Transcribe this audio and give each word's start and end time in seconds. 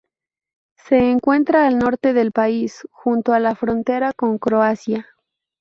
Se 0.77 0.97
encuentra 1.11 1.67
al 1.67 1.77
norte 1.77 2.13
del 2.13 2.31
país, 2.31 2.87
junto 2.89 3.33
a 3.33 3.39
la 3.39 3.53
frontera 3.55 4.13
con 4.13 4.39
Croacia. 4.39 5.05